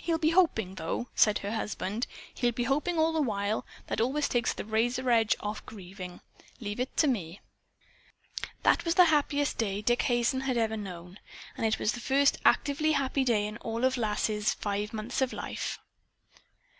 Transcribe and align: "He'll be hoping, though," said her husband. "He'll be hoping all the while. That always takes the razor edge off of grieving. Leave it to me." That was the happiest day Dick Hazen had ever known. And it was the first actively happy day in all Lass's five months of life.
"He'll 0.00 0.16
be 0.18 0.30
hoping, 0.30 0.76
though," 0.76 1.08
said 1.16 1.38
her 1.38 1.50
husband. 1.50 2.06
"He'll 2.32 2.52
be 2.52 2.62
hoping 2.62 3.00
all 3.00 3.12
the 3.12 3.20
while. 3.20 3.66
That 3.88 4.00
always 4.00 4.28
takes 4.28 4.52
the 4.54 4.64
razor 4.64 5.10
edge 5.10 5.34
off 5.40 5.58
of 5.58 5.66
grieving. 5.66 6.20
Leave 6.60 6.78
it 6.78 6.96
to 6.98 7.08
me." 7.08 7.40
That 8.62 8.84
was 8.84 8.94
the 8.94 9.06
happiest 9.06 9.58
day 9.58 9.82
Dick 9.82 10.02
Hazen 10.02 10.42
had 10.42 10.56
ever 10.56 10.76
known. 10.76 11.18
And 11.56 11.66
it 11.66 11.80
was 11.80 11.94
the 11.94 11.98
first 11.98 12.38
actively 12.44 12.92
happy 12.92 13.24
day 13.24 13.44
in 13.44 13.56
all 13.56 13.80
Lass's 13.80 14.54
five 14.54 14.92
months 14.92 15.20
of 15.20 15.32
life. 15.32 15.80